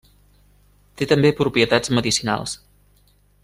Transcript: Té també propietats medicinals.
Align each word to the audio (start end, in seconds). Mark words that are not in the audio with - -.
Té 1.01 1.07
també 1.11 1.31
propietats 1.41 1.95
medicinals. 1.99 2.57